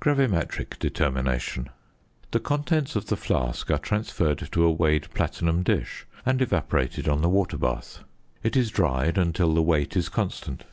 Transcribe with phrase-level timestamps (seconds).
[0.00, 1.68] GRAVIMETRIC DETERMINATION.
[2.30, 7.20] The contents of the flask are transferred to a weighed platinum dish, and evaporated on
[7.20, 7.98] the water bath.
[8.42, 10.64] It is dried until the weight is constant.